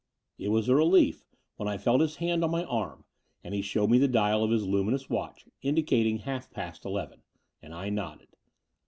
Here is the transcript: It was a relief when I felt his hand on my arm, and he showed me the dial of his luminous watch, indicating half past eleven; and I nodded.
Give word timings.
It 0.39 0.47
was 0.49 0.67
a 0.67 0.73
relief 0.73 1.27
when 1.57 1.67
I 1.67 1.77
felt 1.77 2.01
his 2.01 2.15
hand 2.15 2.43
on 2.43 2.49
my 2.49 2.63
arm, 2.63 3.05
and 3.43 3.53
he 3.53 3.61
showed 3.61 3.91
me 3.91 3.99
the 3.99 4.07
dial 4.07 4.43
of 4.43 4.49
his 4.49 4.65
luminous 4.65 5.11
watch, 5.11 5.45
indicating 5.61 6.17
half 6.17 6.49
past 6.49 6.85
eleven; 6.85 7.21
and 7.61 7.71
I 7.71 7.89
nodded. 7.89 8.29